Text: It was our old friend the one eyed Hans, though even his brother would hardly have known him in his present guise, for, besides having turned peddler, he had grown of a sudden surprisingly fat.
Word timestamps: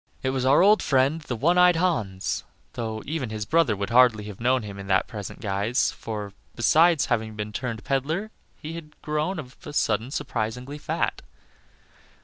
It 0.23 0.31
was 0.31 0.45
our 0.47 0.63
old 0.63 0.81
friend 0.81 1.21
the 1.21 1.35
one 1.35 1.59
eyed 1.59 1.75
Hans, 1.75 2.43
though 2.73 3.03
even 3.05 3.29
his 3.29 3.45
brother 3.45 3.75
would 3.75 3.91
hardly 3.91 4.23
have 4.23 4.39
known 4.41 4.63
him 4.63 4.79
in 4.79 4.89
his 4.89 5.03
present 5.05 5.41
guise, 5.41 5.91
for, 5.91 6.33
besides 6.55 7.05
having 7.05 7.37
turned 7.53 7.83
peddler, 7.83 8.31
he 8.59 8.73
had 8.73 8.99
grown 9.03 9.37
of 9.37 9.55
a 9.63 9.73
sudden 9.73 10.09
surprisingly 10.09 10.79
fat. 10.79 11.21